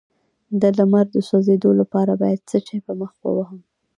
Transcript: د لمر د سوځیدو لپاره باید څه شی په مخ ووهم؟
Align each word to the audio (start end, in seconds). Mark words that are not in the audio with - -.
د 0.61 0.63
لمر 0.77 1.05
د 1.15 1.17
سوځیدو 1.29 1.69
لپاره 1.79 2.13
باید 2.21 2.39
څه 2.49 2.57
شی 2.65 2.77
په 2.85 2.93
مخ 2.99 3.11
ووهم؟ 3.25 3.59